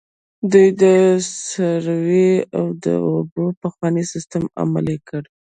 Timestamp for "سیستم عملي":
4.13-4.97